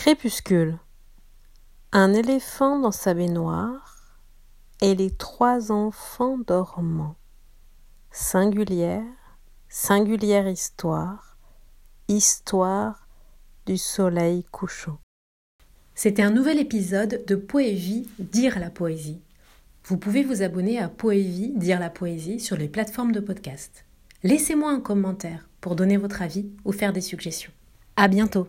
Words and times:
Crépuscule. 0.00 0.78
Un 1.92 2.14
éléphant 2.14 2.78
dans 2.78 2.90
sa 2.90 3.12
baignoire 3.12 4.16
et 4.80 4.94
les 4.94 5.10
trois 5.10 5.70
enfants 5.70 6.38
dormants. 6.38 7.16
Singulière, 8.10 9.04
singulière 9.68 10.48
histoire, 10.48 11.36
histoire 12.08 13.08
du 13.66 13.76
soleil 13.76 14.42
couchant. 14.44 14.98
C'était 15.94 16.22
un 16.22 16.30
nouvel 16.30 16.58
épisode 16.58 17.22
de 17.26 17.36
Poévie 17.36 18.08
Dire 18.18 18.58
la 18.58 18.70
poésie. 18.70 19.20
Vous 19.84 19.98
pouvez 19.98 20.24
vous 20.24 20.40
abonner 20.40 20.78
à 20.78 20.88
Poévie 20.88 21.52
Dire 21.56 21.78
la 21.78 21.90
poésie 21.90 22.40
sur 22.40 22.56
les 22.56 22.68
plateformes 22.68 23.12
de 23.12 23.20
podcast. 23.20 23.84
Laissez-moi 24.22 24.70
un 24.70 24.80
commentaire 24.80 25.50
pour 25.60 25.76
donner 25.76 25.98
votre 25.98 26.22
avis 26.22 26.48
ou 26.64 26.72
faire 26.72 26.94
des 26.94 27.02
suggestions. 27.02 27.52
À 27.96 28.08
bientôt! 28.08 28.48